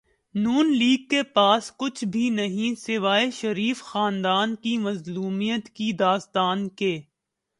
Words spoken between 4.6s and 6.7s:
کی مظلومیت کی داستان